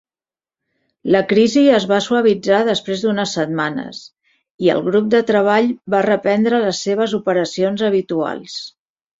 La 1.15 1.19
crisi 1.33 1.65
es 1.79 1.83
va 1.91 1.99
suavitzar 2.05 2.61
després 2.69 3.03
d'unes 3.05 3.35
setmanes, 3.39 4.01
i 4.69 4.73
el 4.77 4.83
grup 4.89 5.13
de 5.17 5.21
treball 5.31 5.71
va 5.97 6.03
reprendre 6.09 6.65
les 6.67 6.83
seves 6.89 7.15
operacions 7.23 7.89
habituals. 7.93 8.59